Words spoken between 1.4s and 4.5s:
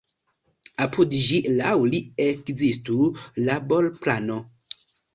laŭ li ekzistu laborplano.